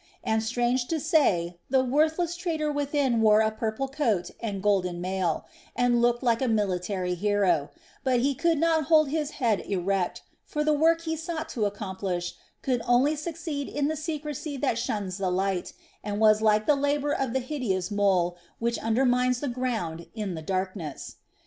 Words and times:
And 0.23 0.41
strange 0.41 0.87
to 0.87 0.99
say, 0.99 1.59
the 1.69 1.83
worthless 1.85 2.35
traitor 2.35 2.71
within 2.71 3.21
wore 3.21 3.41
a 3.41 3.51
purple 3.51 3.87
coat 3.87 4.31
and 4.39 4.63
golden 4.63 4.99
mail, 4.99 5.45
and 5.75 6.01
looked 6.01 6.23
like 6.23 6.41
a 6.41 6.47
military 6.47 7.13
hero, 7.13 7.69
but 8.03 8.19
he 8.21 8.33
could 8.33 8.57
not 8.57 8.85
hold 8.85 9.09
his 9.09 9.33
head 9.37 9.59
erect, 9.59 10.23
for 10.43 10.63
the 10.63 10.73
work 10.73 11.01
he 11.01 11.15
sought 11.15 11.49
to 11.49 11.65
accomplish 11.65 12.33
could 12.63 12.81
only 12.87 13.15
succeed 13.15 13.67
in 13.69 13.89
the 13.89 13.95
secrecy 13.95 14.57
that 14.57 14.79
shuns 14.79 15.19
the 15.19 15.29
light, 15.29 15.71
and 16.03 16.19
was 16.19 16.41
like 16.41 16.65
the 16.65 16.73
labor 16.73 17.11
of 17.11 17.33
the 17.33 17.39
hideous 17.39 17.91
mole 17.91 18.35
which 18.57 18.79
undermines 18.79 19.39
the 19.39 19.47
ground 19.49 20.07
in 20.15 20.33
the 20.33 20.41
darkness. 20.41 21.17